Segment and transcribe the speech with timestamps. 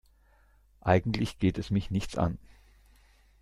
[0.83, 2.39] Eigentlich geht es mich nichts an.